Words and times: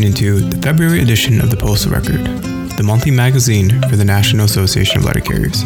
listening 0.00 0.40
to 0.40 0.40
the 0.40 0.62
February 0.62 1.02
edition 1.02 1.42
of 1.42 1.50
the 1.50 1.56
Postal 1.58 1.92
Record, 1.92 2.24
the 2.78 2.82
monthly 2.82 3.10
magazine 3.10 3.82
for 3.82 3.96
the 3.96 4.04
National 4.04 4.46
Association 4.46 4.96
of 4.96 5.04
Letter 5.04 5.20
Carriers. 5.20 5.62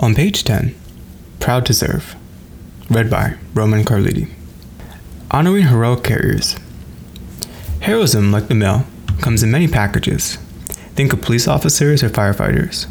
On 0.00 0.12
page 0.12 0.42
10, 0.42 0.74
Proud 1.38 1.64
to 1.66 1.72
Serve, 1.72 2.16
read 2.90 3.08
by 3.08 3.34
Roman 3.54 3.84
Carliti. 3.84 4.28
Honoring 5.30 5.68
heroic 5.68 6.02
carriers. 6.02 6.56
Heroism, 7.82 8.32
like 8.32 8.48
the 8.48 8.56
mail, 8.56 8.86
comes 9.20 9.44
in 9.44 9.52
many 9.52 9.68
packages. 9.68 10.34
Think 10.96 11.12
of 11.12 11.22
police 11.22 11.46
officers 11.46 12.02
or 12.02 12.10
firefighters. 12.10 12.88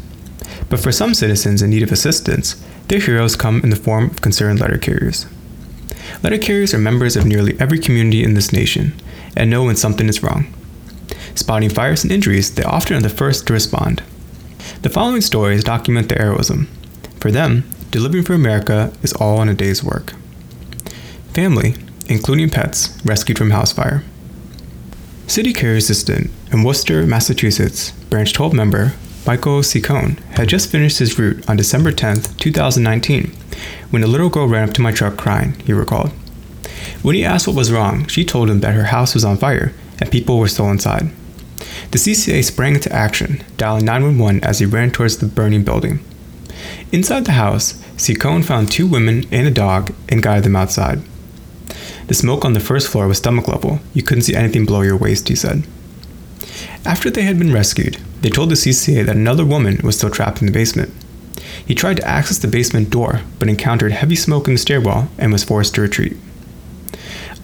But 0.70 0.80
for 0.80 0.92
some 0.92 1.12
citizens 1.12 1.60
in 1.60 1.68
need 1.68 1.82
of 1.82 1.92
assistance, 1.92 2.64
their 2.90 2.98
heroes 2.98 3.36
come 3.36 3.60
in 3.62 3.70
the 3.70 3.76
form 3.76 4.10
of 4.10 4.20
concerned 4.20 4.58
letter 4.58 4.76
carriers. 4.76 5.26
Letter 6.24 6.38
carriers 6.38 6.74
are 6.74 6.78
members 6.78 7.14
of 7.14 7.24
nearly 7.24 7.58
every 7.60 7.78
community 7.78 8.24
in 8.24 8.34
this 8.34 8.52
nation 8.52 8.92
and 9.36 9.48
know 9.48 9.62
when 9.62 9.76
something 9.76 10.08
is 10.08 10.24
wrong. 10.24 10.52
Spotting 11.36 11.70
fires 11.70 12.02
and 12.02 12.10
injuries, 12.10 12.52
they 12.52 12.64
often 12.64 12.96
are 12.96 13.00
the 13.00 13.08
first 13.08 13.46
to 13.46 13.52
respond. 13.52 14.02
The 14.82 14.88
following 14.88 15.20
stories 15.20 15.62
document 15.62 16.08
their 16.08 16.18
heroism. 16.18 16.66
For 17.20 17.30
them, 17.30 17.62
delivering 17.92 18.24
for 18.24 18.34
America 18.34 18.92
is 19.04 19.12
all 19.12 19.40
in 19.40 19.48
a 19.48 19.54
day's 19.54 19.84
work. 19.84 20.12
Family, 21.32 21.76
including 22.08 22.50
pets, 22.50 22.98
rescued 23.04 23.38
from 23.38 23.52
house 23.52 23.72
fire. 23.72 24.02
City 25.28 25.52
Carrier 25.52 25.76
Assistant 25.76 26.28
in 26.50 26.64
Worcester, 26.64 27.06
Massachusetts, 27.06 27.92
Branch 28.10 28.32
12 28.32 28.52
member 28.52 28.94
Michael 29.26 29.60
Ciccone 29.60 30.18
had 30.30 30.48
just 30.48 30.70
finished 30.70 30.98
his 30.98 31.18
route 31.18 31.48
on 31.48 31.56
December 31.56 31.92
10, 31.92 32.22
2019, 32.38 33.30
when 33.90 34.02
a 34.02 34.06
little 34.06 34.30
girl 34.30 34.48
ran 34.48 34.68
up 34.68 34.74
to 34.74 34.80
my 34.80 34.92
truck 34.92 35.18
crying, 35.18 35.54
he 35.66 35.72
recalled. 35.72 36.10
When 37.02 37.14
he 37.14 37.24
asked 37.24 37.46
what 37.46 37.56
was 37.56 37.70
wrong, 37.70 38.06
she 38.06 38.24
told 38.24 38.48
him 38.48 38.60
that 38.60 38.74
her 38.74 38.84
house 38.84 39.14
was 39.14 39.24
on 39.24 39.36
fire 39.36 39.74
and 40.00 40.10
people 40.10 40.38
were 40.38 40.48
still 40.48 40.70
inside. 40.70 41.10
The 41.90 41.98
CCA 41.98 42.42
sprang 42.42 42.74
into 42.74 42.92
action, 42.92 43.44
dialing 43.58 43.84
911 43.84 44.42
as 44.42 44.58
he 44.58 44.66
ran 44.66 44.90
towards 44.90 45.18
the 45.18 45.26
burning 45.26 45.64
building. 45.64 46.00
Inside 46.90 47.26
the 47.26 47.32
house, 47.32 47.74
Ciccone 47.96 48.44
found 48.44 48.70
two 48.70 48.86
women 48.86 49.24
and 49.30 49.46
a 49.46 49.50
dog 49.50 49.92
and 50.08 50.22
guided 50.22 50.44
them 50.44 50.56
outside. 50.56 51.00
The 52.06 52.14
smoke 52.14 52.44
on 52.44 52.54
the 52.54 52.60
first 52.60 52.88
floor 52.88 53.06
was 53.06 53.18
stomach 53.18 53.48
level. 53.48 53.80
You 53.92 54.02
couldn't 54.02 54.22
see 54.22 54.34
anything 54.34 54.64
below 54.64 54.80
your 54.80 54.96
waist, 54.96 55.28
he 55.28 55.36
said. 55.36 55.64
After 56.84 57.10
they 57.10 57.22
had 57.22 57.38
been 57.38 57.52
rescued, 57.52 57.98
they 58.22 58.30
told 58.30 58.50
the 58.50 58.54
CCA 58.54 59.04
that 59.04 59.16
another 59.16 59.44
woman 59.44 59.80
was 59.82 59.96
still 59.96 60.10
trapped 60.10 60.40
in 60.40 60.46
the 60.46 60.52
basement. 60.52 60.92
He 61.66 61.74
tried 61.74 61.98
to 61.98 62.08
access 62.08 62.38
the 62.38 62.48
basement 62.48 62.90
door, 62.90 63.20
but 63.38 63.48
encountered 63.48 63.92
heavy 63.92 64.16
smoke 64.16 64.48
in 64.48 64.54
the 64.54 64.58
stairwell 64.58 65.08
and 65.18 65.32
was 65.32 65.44
forced 65.44 65.74
to 65.74 65.82
retreat. 65.82 66.16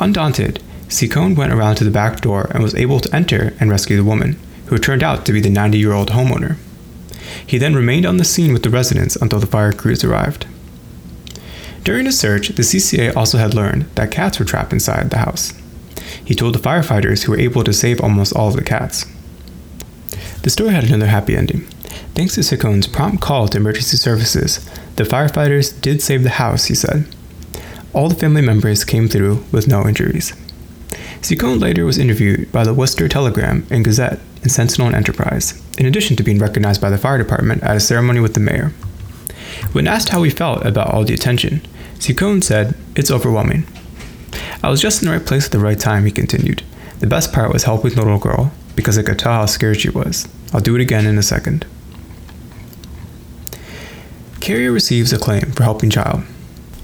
Undaunted, 0.00 0.62
Ciccone 0.88 1.36
went 1.36 1.52
around 1.52 1.76
to 1.76 1.84
the 1.84 1.90
back 1.90 2.20
door 2.20 2.50
and 2.52 2.62
was 2.62 2.74
able 2.74 3.00
to 3.00 3.14
enter 3.14 3.54
and 3.60 3.70
rescue 3.70 3.96
the 3.96 4.04
woman, 4.04 4.38
who 4.66 4.78
turned 4.78 5.02
out 5.02 5.26
to 5.26 5.32
be 5.32 5.40
the 5.40 5.50
90 5.50 5.78
year 5.78 5.92
old 5.92 6.10
homeowner. 6.10 6.56
He 7.46 7.58
then 7.58 7.74
remained 7.74 8.06
on 8.06 8.16
the 8.16 8.24
scene 8.24 8.52
with 8.52 8.62
the 8.62 8.70
residents 8.70 9.16
until 9.16 9.38
the 9.38 9.46
fire 9.46 9.72
crews 9.72 10.02
arrived. 10.02 10.46
During 11.84 12.04
the 12.06 12.12
search, 12.12 12.48
the 12.48 12.62
CCA 12.62 13.14
also 13.14 13.38
had 13.38 13.54
learned 13.54 13.84
that 13.94 14.10
cats 14.10 14.38
were 14.38 14.44
trapped 14.44 14.72
inside 14.72 15.10
the 15.10 15.18
house. 15.18 15.52
He 16.24 16.34
told 16.34 16.54
the 16.54 16.58
firefighters 16.58 17.24
who 17.24 17.32
were 17.32 17.38
able 17.38 17.62
to 17.64 17.72
save 17.72 18.00
almost 18.00 18.32
all 18.32 18.48
of 18.48 18.56
the 18.56 18.64
cats. 18.64 19.06
The 20.46 20.50
story 20.50 20.70
had 20.70 20.84
another 20.84 21.08
happy 21.08 21.36
ending. 21.36 21.62
Thanks 22.14 22.36
to 22.36 22.40
Ciccone's 22.42 22.86
prompt 22.86 23.20
call 23.20 23.48
to 23.48 23.58
emergency 23.58 23.96
services, 23.96 24.64
the 24.94 25.02
firefighters 25.02 25.80
did 25.80 26.00
save 26.00 26.22
the 26.22 26.38
house, 26.38 26.66
he 26.66 26.74
said. 26.76 27.12
All 27.92 28.08
the 28.08 28.14
family 28.14 28.42
members 28.42 28.84
came 28.84 29.08
through 29.08 29.44
with 29.50 29.66
no 29.66 29.88
injuries. 29.88 30.34
Ciccone 31.20 31.60
later 31.60 31.84
was 31.84 31.98
interviewed 31.98 32.52
by 32.52 32.62
the 32.62 32.72
Worcester 32.72 33.08
Telegram 33.08 33.66
and 33.70 33.84
Gazette 33.84 34.20
and 34.42 34.52
Sentinel 34.52 34.86
and 34.86 34.94
Enterprise, 34.94 35.60
in 35.78 35.86
addition 35.86 36.14
to 36.14 36.22
being 36.22 36.38
recognized 36.38 36.80
by 36.80 36.90
the 36.90 36.96
fire 36.96 37.18
department 37.18 37.64
at 37.64 37.74
a 37.74 37.80
ceremony 37.80 38.20
with 38.20 38.34
the 38.34 38.38
mayor. 38.38 38.68
When 39.72 39.88
asked 39.88 40.10
how 40.10 40.22
he 40.22 40.30
felt 40.30 40.64
about 40.64 40.94
all 40.94 41.02
the 41.02 41.14
attention, 41.14 41.60
Ciccone 41.96 42.44
said, 42.44 42.76
It's 42.94 43.10
overwhelming. 43.10 43.66
I 44.62 44.70
was 44.70 44.80
just 44.80 45.02
in 45.02 45.08
the 45.08 45.16
right 45.18 45.26
place 45.26 45.46
at 45.46 45.50
the 45.50 45.58
right 45.58 45.80
time, 45.80 46.04
he 46.04 46.12
continued. 46.12 46.62
The 47.00 47.08
best 47.08 47.32
part 47.32 47.52
was 47.52 47.64
helping 47.64 47.96
the 47.96 48.02
little 48.02 48.20
girl, 48.20 48.52
because 48.76 48.98
I 48.98 49.02
could 49.02 49.18
tell 49.18 49.32
how 49.32 49.46
scared 49.46 49.80
she 49.80 49.90
was. 49.90 50.28
I'll 50.52 50.60
do 50.60 50.76
it 50.76 50.80
again 50.80 51.06
in 51.06 51.18
a 51.18 51.22
second. 51.22 51.66
Carrier 54.40 54.70
receives 54.70 55.12
acclaim 55.12 55.50
for 55.52 55.64
helping 55.64 55.90
child. 55.90 56.22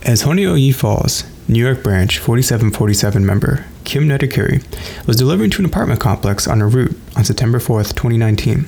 As 0.02 0.25
Honeoye 0.25 0.75
Falls, 0.75 1.22
New 1.47 1.64
York 1.64 1.84
branch 1.84 2.19
4747 2.19 3.25
member 3.25 3.66
Kim 3.84 4.08
Netter-Carey 4.08 4.60
was 5.06 5.16
delivering 5.16 5.50
to 5.50 5.60
an 5.60 5.66
apartment 5.66 6.00
complex 6.00 6.48
on 6.48 6.60
her 6.60 6.69
route 6.69 6.97
on 7.16 7.25
September 7.25 7.60
4, 7.60 7.84
2019. 7.84 8.66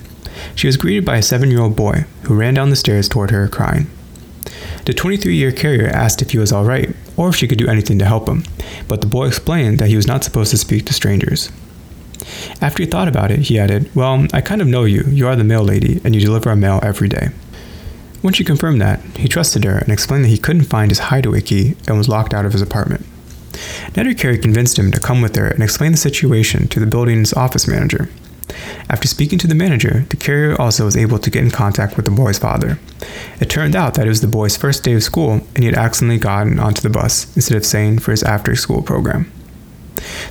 She 0.55 0.67
was 0.67 0.77
greeted 0.77 1.03
by 1.03 1.17
a 1.17 1.21
seven 1.21 1.51
year 1.51 1.61
old 1.61 1.75
boy 1.75 2.05
who 2.23 2.35
ran 2.35 2.53
down 2.53 2.69
the 2.69 2.75
stairs 2.75 3.09
toward 3.09 3.31
her 3.31 3.47
crying. 3.47 3.87
The 4.85 4.93
23 4.93 5.35
year 5.35 5.51
carrier 5.51 5.87
asked 5.87 6.21
if 6.21 6.31
he 6.31 6.37
was 6.37 6.53
alright 6.53 6.95
or 7.17 7.29
if 7.29 7.35
she 7.35 7.47
could 7.47 7.57
do 7.57 7.67
anything 7.67 7.97
to 7.99 8.05
help 8.05 8.29
him, 8.29 8.43
but 8.87 9.01
the 9.01 9.07
boy 9.07 9.27
explained 9.27 9.79
that 9.79 9.89
he 9.89 9.95
was 9.95 10.07
not 10.07 10.23
supposed 10.23 10.51
to 10.51 10.57
speak 10.57 10.85
to 10.85 10.93
strangers. 10.93 11.49
After 12.61 12.83
he 12.83 12.89
thought 12.89 13.07
about 13.07 13.31
it, 13.31 13.39
he 13.41 13.59
added, 13.59 13.93
Well, 13.95 14.27
I 14.33 14.41
kind 14.41 14.61
of 14.61 14.67
know 14.67 14.83
you. 14.83 15.03
You 15.07 15.27
are 15.27 15.35
the 15.35 15.43
mail 15.43 15.63
lady, 15.63 16.01
and 16.03 16.15
you 16.15 16.21
deliver 16.21 16.49
our 16.49 16.55
mail 16.55 16.79
every 16.81 17.07
day. 17.07 17.29
When 18.21 18.33
she 18.33 18.43
confirmed 18.43 18.81
that, 18.81 19.01
he 19.17 19.27
trusted 19.27 19.63
her 19.65 19.77
and 19.77 19.89
explained 19.89 20.25
that 20.25 20.29
he 20.29 20.37
couldn't 20.37 20.63
find 20.63 20.89
his 20.89 20.99
hideaway 20.99 21.41
key 21.41 21.75
and 21.87 21.97
was 21.97 22.09
locked 22.09 22.33
out 22.33 22.45
of 22.45 22.53
his 22.53 22.61
apartment. 22.61 23.05
Netter-Carey 23.93 24.39
convinced 24.39 24.79
him 24.79 24.91
to 24.91 24.99
come 24.99 25.21
with 25.21 25.35
her 25.35 25.47
and 25.47 25.63
explain 25.63 25.91
the 25.91 25.97
situation 25.97 26.67
to 26.69 26.79
the 26.79 26.87
building's 26.87 27.33
office 27.33 27.67
manager. 27.67 28.09
After 28.89 29.07
speaking 29.07 29.39
to 29.39 29.47
the 29.47 29.55
manager, 29.55 30.05
the 30.09 30.17
carrier 30.17 30.59
also 30.59 30.85
was 30.85 30.97
able 30.97 31.19
to 31.19 31.29
get 31.29 31.43
in 31.43 31.51
contact 31.51 31.95
with 31.95 32.05
the 32.05 32.11
boy's 32.11 32.37
father. 32.37 32.79
It 33.39 33.49
turned 33.49 33.75
out 33.75 33.95
that 33.95 34.05
it 34.05 34.09
was 34.09 34.21
the 34.21 34.27
boy's 34.27 34.57
first 34.57 34.83
day 34.83 34.93
of 34.93 35.03
school 35.03 35.33
and 35.33 35.57
he 35.59 35.65
had 35.65 35.75
accidentally 35.75 36.19
gotten 36.19 36.59
onto 36.59 36.81
the 36.81 36.89
bus 36.89 37.35
instead 37.35 37.57
of 37.57 37.65
staying 37.65 37.99
for 37.99 38.11
his 38.11 38.23
after 38.23 38.55
school 38.55 38.81
program. 38.81 39.31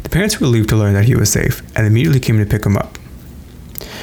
The 0.02 0.10
parents 0.10 0.40
were 0.40 0.46
relieved 0.46 0.68
to 0.70 0.76
learn 0.76 0.94
that 0.94 1.04
he 1.04 1.14
was 1.14 1.30
safe 1.32 1.62
and 1.76 1.86
immediately 1.86 2.20
came 2.20 2.38
to 2.38 2.46
pick 2.46 2.64
him 2.64 2.76
up. 2.76 2.98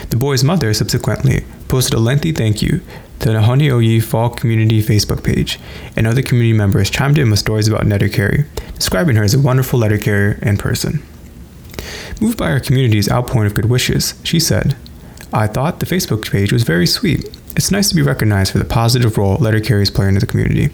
The 0.09 0.17
boy's 0.17 0.43
mother 0.43 0.73
subsequently 0.73 1.45
posted 1.67 1.93
a 1.93 1.99
lengthy 1.99 2.31
thank 2.31 2.61
you 2.61 2.81
to 3.19 3.29
the 3.31 3.39
Honeoye 3.39 4.03
Fall 4.03 4.29
Community 4.29 4.81
Facebook 4.81 5.23
page, 5.23 5.59
and 5.95 6.07
other 6.07 6.23
community 6.23 6.57
members 6.57 6.89
chimed 6.89 7.19
in 7.19 7.29
with 7.29 7.39
stories 7.39 7.67
about 7.67 7.85
Netter-Carey, 7.85 8.45
describing 8.73 9.15
her 9.15 9.23
as 9.23 9.35
a 9.35 9.39
wonderful 9.39 9.77
letter 9.77 9.99
carrier 9.99 10.39
in 10.41 10.57
person. 10.57 11.03
Moved 12.19 12.39
by 12.39 12.51
our 12.51 12.59
community's 12.59 13.09
outpouring 13.11 13.45
of 13.45 13.53
good 13.53 13.69
wishes, 13.69 14.15
she 14.23 14.39
said, 14.39 14.75
I 15.31 15.47
thought 15.47 15.79
the 15.79 15.85
Facebook 15.85 16.29
page 16.29 16.51
was 16.51 16.63
very 16.63 16.87
sweet. 16.87 17.25
It's 17.55 17.71
nice 17.71 17.89
to 17.89 17.95
be 17.95 18.01
recognized 18.01 18.51
for 18.51 18.57
the 18.57 18.65
positive 18.65 19.17
role 19.17 19.35
letter 19.35 19.59
carriers 19.59 19.91
play 19.91 20.07
in 20.07 20.15
the 20.15 20.25
community, 20.25 20.73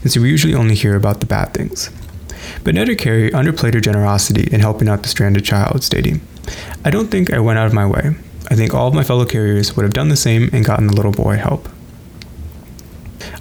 since 0.00 0.16
we 0.16 0.30
usually 0.30 0.54
only 0.54 0.76
hear 0.76 0.94
about 0.94 1.20
the 1.20 1.26
bad 1.26 1.52
things. 1.52 1.90
But 2.64 2.74
Netter-Carey 2.74 3.30
underplayed 3.30 3.74
her 3.74 3.80
generosity 3.80 4.48
in 4.52 4.60
helping 4.60 4.88
out 4.88 5.02
the 5.02 5.08
stranded 5.08 5.44
child, 5.44 5.82
stating, 5.82 6.20
I 6.84 6.90
don't 6.90 7.08
think 7.08 7.32
I 7.32 7.40
went 7.40 7.58
out 7.58 7.66
of 7.66 7.74
my 7.74 7.86
way. 7.86 8.14
I 8.50 8.54
think 8.54 8.74
all 8.74 8.88
of 8.88 8.94
my 8.94 9.04
fellow 9.04 9.24
carriers 9.24 9.76
would 9.76 9.82
have 9.82 9.92
done 9.92 10.08
the 10.08 10.16
same 10.16 10.48
and 10.52 10.64
gotten 10.64 10.86
the 10.86 10.96
little 10.96 11.12
boy 11.12 11.36
help. 11.36 11.68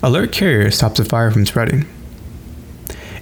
Alert 0.03 0.31
Carrier 0.31 0.69
stops 0.69 0.99
a 0.99 1.05
fire 1.05 1.31
from 1.31 1.45
spreading. 1.45 1.85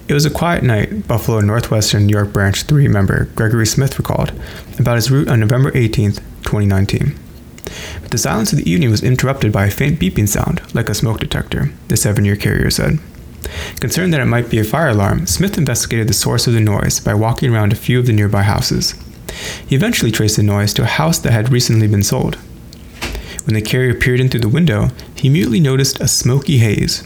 It 0.08 0.14
was 0.14 0.24
a 0.24 0.30
quiet 0.30 0.62
night, 0.62 1.08
Buffalo 1.08 1.40
Northwestern 1.40 2.06
New 2.06 2.12
York 2.12 2.32
Branch 2.32 2.60
3 2.62 2.88
member 2.88 3.24
Gregory 3.34 3.66
Smith 3.66 3.98
recalled, 3.98 4.32
about 4.78 4.96
his 4.96 5.10
route 5.10 5.28
on 5.28 5.40
November 5.40 5.72
18, 5.74 6.12
2019. 6.12 7.18
But 8.02 8.10
the 8.10 8.18
silence 8.18 8.52
of 8.52 8.58
the 8.58 8.70
evening 8.70 8.90
was 8.90 9.02
interrupted 9.02 9.52
by 9.52 9.66
a 9.66 9.70
faint 9.70 9.98
beeping 9.98 10.28
sound, 10.28 10.62
like 10.74 10.88
a 10.88 10.94
smoke 10.94 11.18
detector, 11.18 11.72
the 11.88 11.96
seven 11.96 12.24
year 12.24 12.36
carrier 12.36 12.70
said. 12.70 12.98
Concerned 13.80 14.12
that 14.12 14.20
it 14.20 14.26
might 14.26 14.50
be 14.50 14.58
a 14.58 14.64
fire 14.64 14.88
alarm, 14.88 15.26
Smith 15.26 15.58
investigated 15.58 16.08
the 16.08 16.14
source 16.14 16.46
of 16.46 16.54
the 16.54 16.60
noise 16.60 17.00
by 17.00 17.14
walking 17.14 17.52
around 17.52 17.72
a 17.72 17.76
few 17.76 17.98
of 17.98 18.06
the 18.06 18.12
nearby 18.12 18.42
houses. 18.42 18.94
He 19.66 19.76
eventually 19.76 20.10
traced 20.10 20.36
the 20.36 20.42
noise 20.42 20.72
to 20.74 20.82
a 20.82 20.86
house 20.86 21.18
that 21.18 21.32
had 21.32 21.52
recently 21.52 21.86
been 21.86 22.02
sold. 22.02 22.36
When 23.44 23.54
the 23.54 23.62
carrier 23.62 23.94
peered 23.94 24.20
in 24.20 24.28
through 24.28 24.40
the 24.40 24.48
window, 24.48 24.88
he 25.14 25.28
immediately 25.28 25.60
noticed 25.60 26.00
a 26.00 26.08
smoky 26.08 26.58
haze. 26.58 27.02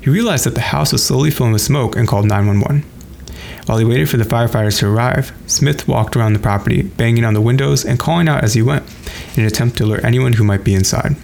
He 0.00 0.10
realized 0.10 0.44
that 0.44 0.54
the 0.54 0.60
house 0.60 0.92
was 0.92 1.04
slowly 1.04 1.30
filling 1.30 1.52
with 1.52 1.62
smoke 1.62 1.96
and 1.96 2.06
called 2.06 2.26
911. 2.26 2.84
While 3.66 3.78
he 3.78 3.84
waited 3.84 4.10
for 4.10 4.16
the 4.16 4.24
firefighters 4.24 4.80
to 4.80 4.88
arrive, 4.88 5.32
Smith 5.46 5.86
walked 5.86 6.16
around 6.16 6.32
the 6.32 6.38
property, 6.40 6.82
banging 6.82 7.24
on 7.24 7.34
the 7.34 7.40
windows 7.40 7.84
and 7.84 7.98
calling 7.98 8.28
out 8.28 8.42
as 8.42 8.54
he 8.54 8.62
went, 8.62 8.84
in 9.36 9.42
an 9.42 9.46
attempt 9.46 9.78
to 9.78 9.84
alert 9.84 10.04
anyone 10.04 10.34
who 10.34 10.44
might 10.44 10.64
be 10.64 10.74
inside. 10.74 11.16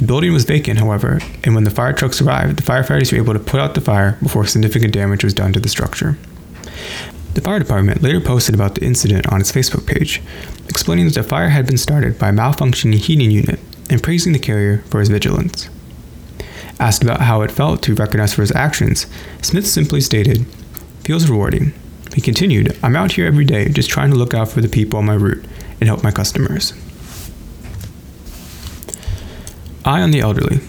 The 0.00 0.06
building 0.06 0.32
was 0.32 0.44
vacant, 0.44 0.78
however, 0.78 1.20
and 1.44 1.54
when 1.54 1.64
the 1.64 1.70
fire 1.70 1.92
trucks 1.92 2.22
arrived, 2.22 2.56
the 2.58 2.62
firefighters 2.62 3.12
were 3.12 3.18
able 3.18 3.34
to 3.34 3.38
put 3.38 3.60
out 3.60 3.74
the 3.74 3.82
fire 3.82 4.16
before 4.22 4.46
significant 4.46 4.94
damage 4.94 5.22
was 5.22 5.34
done 5.34 5.52
to 5.52 5.60
the 5.60 5.68
structure. 5.68 6.16
The 7.34 7.42
fire 7.42 7.58
department 7.58 8.02
later 8.02 8.18
posted 8.18 8.54
about 8.54 8.76
the 8.76 8.84
incident 8.86 9.30
on 9.30 9.42
its 9.42 9.52
Facebook 9.52 9.86
page, 9.86 10.22
explaining 10.70 11.04
that 11.04 11.14
the 11.16 11.22
fire 11.22 11.50
had 11.50 11.66
been 11.66 11.76
started 11.76 12.18
by 12.18 12.30
a 12.30 12.32
malfunctioning 12.32 12.94
heating 12.94 13.30
unit 13.30 13.60
and 13.90 14.02
praising 14.02 14.32
the 14.32 14.38
carrier 14.38 14.78
for 14.88 15.00
his 15.00 15.10
vigilance. 15.10 15.68
Asked 16.78 17.02
about 17.02 17.20
how 17.20 17.42
it 17.42 17.50
felt 17.50 17.82
to 17.82 17.94
be 17.94 18.00
recognized 18.00 18.34
for 18.34 18.40
his 18.40 18.52
actions, 18.52 19.06
Smith 19.42 19.66
simply 19.66 20.00
stated, 20.00 20.46
Feels 21.04 21.28
rewarding. 21.28 21.74
He 22.14 22.22
continued, 22.22 22.74
I'm 22.82 22.96
out 22.96 23.12
here 23.12 23.26
every 23.26 23.44
day 23.44 23.68
just 23.68 23.90
trying 23.90 24.10
to 24.12 24.16
look 24.16 24.32
out 24.32 24.48
for 24.48 24.62
the 24.62 24.68
people 24.68 24.98
on 24.98 25.04
my 25.04 25.14
route 25.14 25.44
and 25.78 25.88
help 25.88 26.02
my 26.02 26.10
customers. 26.10 26.72
Eye 29.82 30.02
on 30.02 30.10
the 30.10 30.20
elderly. 30.20 30.60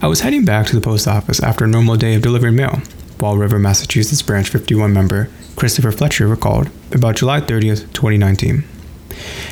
I 0.00 0.06
was 0.06 0.20
heading 0.20 0.44
back 0.44 0.66
to 0.66 0.76
the 0.76 0.80
post 0.80 1.08
office 1.08 1.42
after 1.42 1.64
a 1.64 1.68
normal 1.68 1.96
day 1.96 2.14
of 2.14 2.22
delivering 2.22 2.54
mail. 2.54 2.80
Fall 3.18 3.36
River, 3.36 3.58
Massachusetts 3.58 4.22
Branch 4.22 4.48
51 4.48 4.92
member 4.92 5.28
Christopher 5.56 5.90
Fletcher 5.90 6.28
recalled 6.28 6.70
about 6.92 7.16
July 7.16 7.40
30th, 7.40 7.92
2019. 7.92 8.62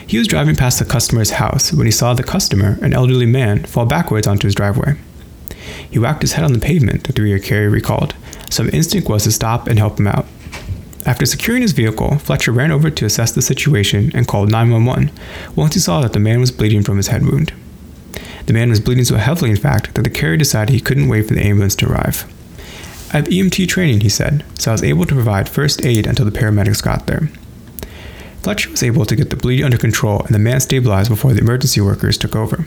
He 0.07 0.17
was 0.17 0.29
driving 0.29 0.55
past 0.55 0.79
the 0.79 0.85
customer's 0.85 1.31
house 1.31 1.73
when 1.73 1.87
he 1.87 1.91
saw 1.91 2.15
the 2.15 2.23
customer, 2.23 2.79
an 2.83 2.93
elderly 2.93 3.27
man, 3.27 3.65
fall 3.65 3.87
backwards 3.87 4.29
onto 4.29 4.47
his 4.47 4.55
driveway. 4.55 4.95
He 5.91 5.99
whacked 5.99 6.23
his 6.23 6.35
head 6.35 6.45
on 6.45 6.53
the 6.53 6.61
pavement, 6.61 7.05
the 7.05 7.13
three 7.13 7.31
year 7.31 7.41
carrier 7.41 7.69
recalled, 7.69 8.15
so 8.49 8.67
instinct 8.67 9.09
was 9.09 9.25
to 9.25 9.33
stop 9.33 9.67
and 9.67 9.81
help 9.81 9.99
him 9.99 10.07
out. 10.07 10.27
After 11.05 11.27
securing 11.27 11.63
his 11.63 11.73
vehicle, 11.73 12.19
Fletcher 12.19 12.53
ran 12.53 12.71
over 12.71 12.91
to 12.91 13.07
assess 13.07 13.33
the 13.33 13.43
situation 13.43 14.13
and 14.15 14.29
called 14.29 14.53
911 14.53 15.11
once 15.57 15.75
he 15.75 15.81
saw 15.81 16.01
that 16.01 16.13
the 16.13 16.21
man 16.21 16.39
was 16.39 16.53
bleeding 16.53 16.85
from 16.85 16.97
his 16.97 17.09
head 17.09 17.27
wound. 17.27 17.53
The 18.47 18.53
man 18.53 18.71
was 18.71 18.81
bleeding 18.81 19.05
so 19.05 19.17
heavily, 19.17 19.51
in 19.51 19.57
fact, 19.57 19.95
that 19.95 20.03
the 20.03 20.11
carrier 20.11 20.37
decided 20.37 20.73
he 20.73 20.81
couldn't 20.81 21.09
wait 21.09 21.29
for 21.29 21.35
the 21.35 21.45
ambulance 21.45 21.75
to 21.77 21.91
arrive. 21.91 22.25
I 23.13 23.19
have 23.19 23.27
EMT 23.27 23.69
training, 23.69 24.01
he 24.01 24.09
said, 24.09 24.45
so 24.59 24.71
I 24.71 24.75
was 24.75 24.83
able 24.83 25.05
to 25.05 25.15
provide 25.15 25.49
first 25.49 25.85
aid 25.85 26.07
until 26.07 26.25
the 26.25 26.39
paramedics 26.39 26.83
got 26.83 27.07
there. 27.07 27.29
Fletcher 28.43 28.71
was 28.71 28.83
able 28.83 29.05
to 29.05 29.15
get 29.15 29.31
the 29.31 29.37
bleeding 29.37 29.65
under 29.65 29.79
control 29.79 30.21
and 30.23 30.35
the 30.35 30.39
man 30.39 30.61
stabilized 30.61 31.11
before 31.11 31.33
the 31.33 31.41
emergency 31.41 31.81
workers 31.81 32.19
took 32.19 32.35
over. 32.35 32.67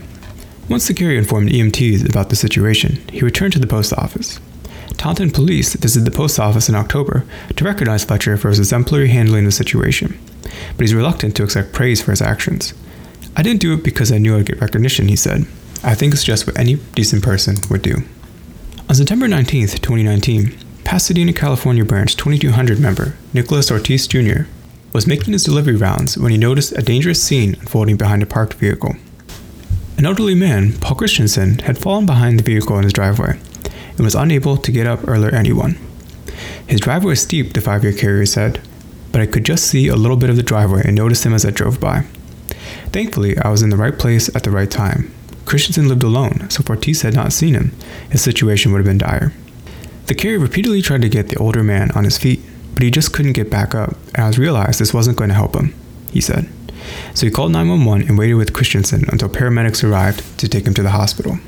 Once 0.70 0.88
the 0.88 0.94
carrier 0.94 1.18
informed 1.18 1.50
EMTs 1.50 2.08
about 2.08 2.30
the 2.30 2.36
situation, 2.36 2.96
he 3.10 3.20
returned 3.20 3.52
to 3.52 3.58
the 3.58 3.66
post 3.66 3.92
office. 3.92 4.40
Taunton 4.96 5.30
police 5.30 5.74
visited 5.74 6.06
the 6.06 6.16
post 6.16 6.40
office 6.40 6.68
in 6.68 6.74
October 6.74 7.24
to 7.56 7.64
recognize 7.64 8.04
Fletcher 8.04 8.36
for 8.36 8.48
his 8.48 8.58
exemplary 8.58 9.08
handling 9.08 9.44
of 9.44 9.48
the 9.48 9.52
situation, 9.52 10.18
but 10.42 10.80
he's 10.80 10.94
reluctant 10.94 11.36
to 11.36 11.42
accept 11.42 11.72
praise 11.72 12.00
for 12.00 12.12
his 12.12 12.22
actions. 12.22 12.72
I 13.36 13.42
didn't 13.42 13.60
do 13.60 13.74
it 13.74 13.84
because 13.84 14.10
I 14.10 14.18
knew 14.18 14.38
I'd 14.38 14.46
get 14.46 14.60
recognition, 14.60 15.08
he 15.08 15.16
said. 15.16 15.44
I 15.82 15.94
think 15.94 16.12
it's 16.12 16.24
just 16.24 16.46
what 16.46 16.58
any 16.58 16.76
decent 16.94 17.22
person 17.22 17.56
would 17.70 17.82
do. 17.82 18.02
On 18.88 18.94
September 18.94 19.26
19, 19.28 19.68
2019, 19.68 20.56
Pasadena, 20.84 21.32
California 21.32 21.84
branch 21.84 22.16
2200 22.16 22.78
member 22.78 23.16
Nicholas 23.32 23.70
Ortiz 23.70 24.06
Jr. 24.06 24.42
was 24.92 25.06
making 25.06 25.32
his 25.32 25.42
delivery 25.42 25.74
rounds 25.74 26.16
when 26.16 26.30
he 26.30 26.38
noticed 26.38 26.72
a 26.72 26.82
dangerous 26.82 27.22
scene 27.22 27.56
unfolding 27.56 27.96
behind 27.96 28.22
a 28.22 28.26
parked 28.26 28.54
vehicle. 28.54 28.94
An 29.98 30.06
elderly 30.06 30.34
man, 30.34 30.74
Paul 30.78 30.96
Christensen, 30.96 31.58
had 31.60 31.78
fallen 31.78 32.06
behind 32.06 32.38
the 32.38 32.44
vehicle 32.44 32.76
in 32.76 32.84
his 32.84 32.92
driveway 32.92 33.38
and 33.96 34.00
was 34.00 34.14
unable 34.14 34.56
to 34.56 34.70
get 34.70 34.86
up 34.86 35.02
or 35.08 35.14
alert 35.14 35.34
anyone. 35.34 35.78
His 36.66 36.80
driveway 36.80 37.10
was 37.10 37.22
steep, 37.22 37.54
the 37.54 37.60
five 37.60 37.82
year 37.82 37.92
carrier 37.92 38.26
said, 38.26 38.60
but 39.10 39.20
I 39.20 39.26
could 39.26 39.44
just 39.44 39.66
see 39.66 39.88
a 39.88 39.96
little 39.96 40.16
bit 40.16 40.30
of 40.30 40.36
the 40.36 40.42
driveway 40.42 40.82
and 40.84 40.94
noticed 40.94 41.24
him 41.24 41.32
as 41.32 41.46
I 41.46 41.50
drove 41.50 41.80
by. 41.80 42.04
Thankfully, 42.92 43.38
I 43.38 43.48
was 43.48 43.62
in 43.62 43.70
the 43.70 43.76
right 43.76 43.98
place 43.98 44.28
at 44.36 44.44
the 44.44 44.50
right 44.50 44.70
time. 44.70 45.12
Christensen 45.46 45.88
lived 45.88 46.02
alone, 46.02 46.50
so 46.50 46.62
Ortiz 46.68 47.02
had 47.02 47.14
not 47.14 47.32
seen 47.32 47.54
him, 47.54 47.72
his 48.10 48.20
situation 48.20 48.72
would 48.72 48.78
have 48.78 48.86
been 48.86 48.98
dire. 48.98 49.32
The 50.06 50.14
carrier 50.14 50.38
repeatedly 50.38 50.82
tried 50.82 51.02
to 51.02 51.08
get 51.08 51.28
the 51.28 51.38
older 51.38 51.62
man 51.62 51.90
on 51.92 52.04
his 52.04 52.18
feet, 52.18 52.40
but 52.74 52.82
he 52.82 52.90
just 52.90 53.12
couldn't 53.12 53.32
get 53.32 53.50
back 53.50 53.74
up, 53.74 53.96
and 54.14 54.24
I 54.24 54.38
realized 54.38 54.78
this 54.78 54.92
wasn't 54.92 55.16
going 55.16 55.30
to 55.30 55.34
help 55.34 55.56
him, 55.56 55.74
he 56.12 56.20
said. 56.20 56.48
So 57.14 57.26
he 57.26 57.32
called 57.32 57.52
911 57.52 58.08
and 58.08 58.18
waited 58.18 58.34
with 58.34 58.52
Christensen 58.52 59.04
until 59.08 59.28
paramedics 59.28 59.82
arrived 59.82 60.38
to 60.38 60.48
take 60.48 60.66
him 60.66 60.74
to 60.74 60.82
the 60.82 60.90
hospital. 60.90 61.38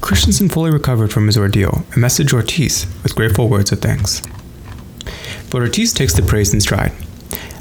Christensen 0.00 0.50
fully 0.50 0.70
recovered 0.70 1.12
from 1.12 1.26
his 1.26 1.38
ordeal 1.38 1.84
and 1.92 2.04
messaged 2.04 2.34
Ortiz 2.34 2.86
with 3.02 3.16
grateful 3.16 3.48
words 3.48 3.72
of 3.72 3.80
thanks. 3.80 4.22
But 5.50 5.62
Ortiz 5.62 5.94
takes 5.94 6.14
the 6.14 6.22
praise 6.22 6.52
in 6.52 6.60
stride. 6.60 6.92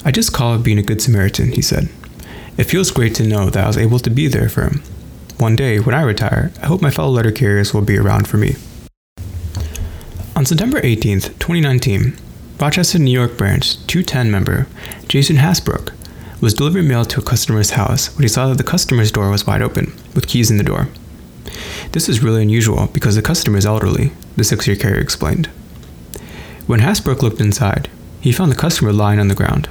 I 0.06 0.12
just 0.12 0.34
call 0.34 0.56
it 0.56 0.64
being 0.64 0.78
a 0.78 0.84
good 0.84 1.02
Samaritan, 1.02 1.54
he 1.54 1.62
said. 1.62 1.90
It 2.58 2.66
feels 2.66 2.92
great 2.92 3.16
to 3.16 3.28
know 3.28 3.50
that 3.50 3.64
I 3.64 3.68
was 3.68 3.78
able 3.78 4.00
to 4.00 4.10
be 4.10 4.28
there 4.28 4.50
for 4.50 4.64
him. 4.64 4.84
One 5.38 5.56
day, 5.56 5.80
when 5.80 5.96
I 5.96 6.02
retire, 6.02 6.52
I 6.62 6.68
hope 6.68 6.82
my 6.82 6.92
fellow 6.92 7.10
letter 7.10 7.32
carriers 7.32 7.74
will 7.74 7.82
be 7.82 7.98
around 7.98 8.28
for 8.28 8.38
me. 8.38 8.56
On 10.36 10.46
September 10.46 10.80
18th, 10.82 11.40
2019, 11.40 12.18
Rochester, 12.60 13.00
New 13.00 13.12
York 13.12 13.38
branch 13.38 13.76
210 13.88 14.32
member 14.32 14.68
Jason 15.08 15.36
Hasbrook 15.36 15.94
was 16.40 16.54
delivering 16.54 16.88
mail 16.88 17.04
to 17.06 17.20
a 17.20 17.24
customer's 17.24 17.72
house 17.72 18.16
when 18.16 18.24
he 18.24 18.28
saw 18.28 18.48
that 18.48 18.58
the 18.58 18.64
customer's 18.64 19.12
door 19.12 19.30
was 19.30 19.46
wide 19.46 19.62
open, 19.62 19.94
with 20.16 20.28
keys 20.28 20.50
in 20.50 20.58
the 20.58 20.64
door. 20.64 20.88
This 21.92 22.08
is 22.08 22.24
really 22.24 22.42
unusual 22.42 22.88
because 22.88 23.16
the 23.16 23.22
customer 23.22 23.58
is 23.58 23.66
elderly, 23.66 24.12
the 24.36 24.44
six 24.44 24.66
year 24.68 24.76
carrier 24.76 25.02
explained. 25.02 25.48
When 26.68 26.80
Hasbrook 26.80 27.22
looked 27.22 27.42
inside, 27.42 27.90
he 28.22 28.32
found 28.32 28.52
the 28.52 28.56
customer 28.56 28.94
lying 28.94 29.20
on 29.20 29.28
the 29.28 29.36
ground. 29.36 29.68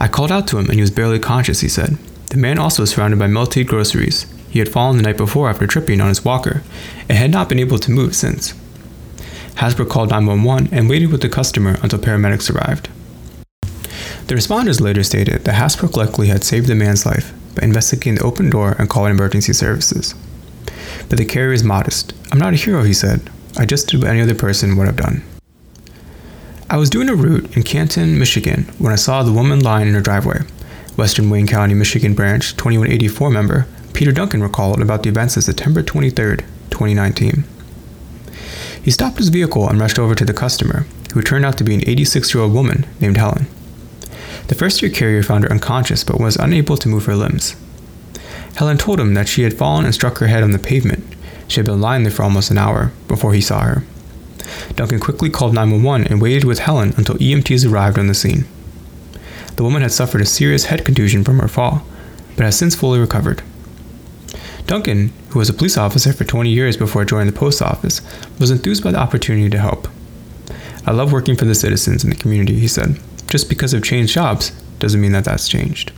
I 0.00 0.08
called 0.08 0.32
out 0.32 0.48
to 0.48 0.58
him 0.58 0.66
and 0.66 0.74
he 0.74 0.80
was 0.80 0.90
barely 0.90 1.18
conscious, 1.18 1.60
he 1.60 1.68
said. 1.68 1.98
The 2.30 2.36
man 2.36 2.58
also 2.58 2.82
was 2.82 2.90
surrounded 2.90 3.18
by 3.18 3.28
melted 3.28 3.68
groceries. 3.68 4.26
He 4.52 4.58
had 4.58 4.68
fallen 4.68 4.98
the 4.98 5.02
night 5.02 5.16
before 5.16 5.48
after 5.48 5.66
tripping 5.66 6.02
on 6.02 6.10
his 6.10 6.26
walker 6.26 6.62
and 7.08 7.16
had 7.16 7.30
not 7.30 7.48
been 7.48 7.58
able 7.58 7.78
to 7.78 7.90
move 7.90 8.14
since. 8.14 8.52
Hasbrook 9.54 9.88
called 9.88 10.10
911 10.10 10.68
and 10.70 10.90
waited 10.90 11.10
with 11.10 11.22
the 11.22 11.30
customer 11.30 11.78
until 11.82 11.98
paramedics 11.98 12.54
arrived. 12.54 12.90
The 14.26 14.34
responders 14.34 14.78
later 14.78 15.02
stated 15.04 15.44
that 15.44 15.54
Hasbrook 15.54 15.96
likely 15.96 16.26
had 16.26 16.44
saved 16.44 16.66
the 16.66 16.74
man's 16.74 17.06
life 17.06 17.32
by 17.54 17.64
investigating 17.64 18.16
the 18.16 18.24
open 18.24 18.50
door 18.50 18.76
and 18.78 18.90
calling 18.90 19.12
emergency 19.12 19.54
services. 19.54 20.14
But 21.08 21.16
the 21.16 21.24
carrier 21.24 21.54
is 21.54 21.64
modest. 21.64 22.12
I'm 22.30 22.38
not 22.38 22.52
a 22.52 22.56
hero, 22.56 22.82
he 22.82 22.92
said. 22.92 23.30
I 23.56 23.64
just 23.64 23.88
did 23.88 24.00
what 24.00 24.10
any 24.10 24.20
other 24.20 24.34
person 24.34 24.76
would 24.76 24.86
have 24.86 24.96
done. 24.96 25.22
I 26.68 26.76
was 26.76 26.90
doing 26.90 27.08
a 27.08 27.14
route 27.14 27.56
in 27.56 27.62
Canton, 27.62 28.18
Michigan, 28.18 28.64
when 28.76 28.92
I 28.92 28.96
saw 28.96 29.22
the 29.22 29.32
woman 29.32 29.60
lying 29.60 29.88
in 29.88 29.94
her 29.94 30.02
driveway. 30.02 30.40
Western 30.96 31.30
Wayne 31.30 31.46
County, 31.46 31.72
Michigan 31.72 32.12
branch 32.12 32.50
2184 32.56 33.30
member 33.30 33.66
Peter 33.94 34.12
Duncan 34.12 34.42
recalled 34.42 34.80
about 34.80 35.02
the 35.02 35.08
events 35.08 35.36
of 35.36 35.44
September 35.44 35.82
23, 35.82 36.38
2019. 36.70 37.44
He 38.82 38.90
stopped 38.90 39.18
his 39.18 39.28
vehicle 39.28 39.68
and 39.68 39.78
rushed 39.78 39.98
over 39.98 40.14
to 40.14 40.24
the 40.24 40.32
customer, 40.32 40.86
who 41.12 41.22
turned 41.22 41.44
out 41.44 41.58
to 41.58 41.64
be 41.64 41.74
an 41.74 41.88
86 41.88 42.34
year 42.34 42.42
old 42.42 42.52
woman 42.52 42.86
named 43.00 43.16
Helen. 43.16 43.46
The 44.48 44.54
first 44.54 44.82
year 44.82 44.90
carrier 44.90 45.22
found 45.22 45.44
her 45.44 45.52
unconscious 45.52 46.04
but 46.04 46.18
was 46.18 46.36
unable 46.36 46.76
to 46.78 46.88
move 46.88 47.04
her 47.04 47.14
limbs. 47.14 47.54
Helen 48.56 48.78
told 48.78 48.98
him 48.98 49.14
that 49.14 49.28
she 49.28 49.42
had 49.42 49.56
fallen 49.56 49.84
and 49.84 49.94
struck 49.94 50.18
her 50.18 50.26
head 50.26 50.42
on 50.42 50.50
the 50.50 50.58
pavement. 50.58 51.04
She 51.48 51.56
had 51.56 51.66
been 51.66 51.80
lying 51.80 52.02
there 52.02 52.12
for 52.12 52.22
almost 52.22 52.50
an 52.50 52.58
hour 52.58 52.92
before 53.08 53.34
he 53.34 53.40
saw 53.40 53.60
her. 53.60 53.84
Duncan 54.74 55.00
quickly 55.00 55.30
called 55.30 55.54
911 55.54 56.06
and 56.08 56.20
waited 56.20 56.44
with 56.44 56.60
Helen 56.60 56.92
until 56.96 57.16
EMTs 57.16 57.70
arrived 57.70 57.98
on 57.98 58.06
the 58.06 58.14
scene. 58.14 58.46
The 59.56 59.62
woman 59.62 59.82
had 59.82 59.92
suffered 59.92 60.22
a 60.22 60.26
serious 60.26 60.64
head 60.64 60.84
contusion 60.84 61.24
from 61.24 61.38
her 61.38 61.48
fall, 61.48 61.86
but 62.36 62.44
has 62.44 62.56
since 62.56 62.74
fully 62.74 62.98
recovered. 62.98 63.42
Duncan, 64.66 65.12
who 65.30 65.38
was 65.38 65.48
a 65.48 65.54
police 65.54 65.76
officer 65.76 66.12
for 66.12 66.24
20 66.24 66.50
years 66.50 66.76
before 66.76 67.04
joining 67.04 67.32
the 67.32 67.38
post 67.38 67.62
office, 67.62 68.00
was 68.38 68.50
enthused 68.50 68.84
by 68.84 68.92
the 68.92 68.98
opportunity 68.98 69.50
to 69.50 69.58
help. 69.58 69.88
I 70.86 70.90
love 70.92 71.12
working 71.12 71.36
for 71.36 71.44
the 71.44 71.54
citizens 71.54 72.04
in 72.04 72.10
the 72.10 72.16
community, 72.16 72.58
he 72.58 72.68
said. 72.68 72.98
Just 73.28 73.48
because 73.48 73.74
I've 73.74 73.82
changed 73.82 74.14
jobs 74.14 74.50
doesn't 74.78 75.00
mean 75.00 75.12
that 75.12 75.24
that's 75.24 75.48
changed. 75.48 75.92